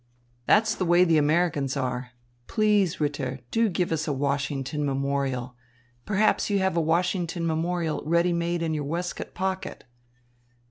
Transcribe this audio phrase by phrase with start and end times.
[0.47, 2.13] "That's the way the Americans are.
[2.47, 5.55] Please, Ritter, do give us a Washington memorial.
[6.07, 9.83] Perhaps you have a Washington memorial ready made in your waistcoat pocket."